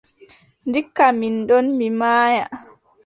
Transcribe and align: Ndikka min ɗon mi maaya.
Ndikka 0.67 1.05
min 1.19 1.35
ɗon 1.47 1.65
mi 1.77 1.87
maaya. 1.99 2.43